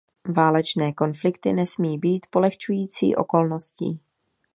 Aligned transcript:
Válečné 0.35 0.93
konflikty 0.93 1.53
nesmí 1.53 1.97
být 1.99 2.25
polehčující 2.29 3.15
okolností. 3.15 4.01